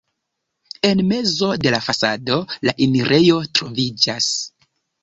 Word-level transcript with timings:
En 0.89 1.03
mezo 1.09 1.51
de 1.65 1.75
la 1.75 1.83
fasado 1.89 2.41
la 2.69 2.75
enirejo 2.89 3.39
troviĝas. 3.61 4.37